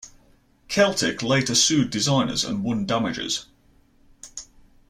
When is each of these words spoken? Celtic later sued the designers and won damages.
Celtic 0.67 1.21
later 1.21 1.53
sued 1.53 1.89
the 1.89 1.91
designers 1.91 2.43
and 2.43 2.63
won 2.63 2.87
damages. 2.87 3.45